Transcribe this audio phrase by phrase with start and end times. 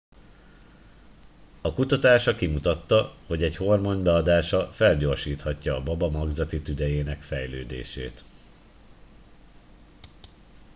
[1.61, 8.23] a kutatása kimutatta hogy egy hormon beadása felgyorsíthatja a baba magzati tüdejének fejlődését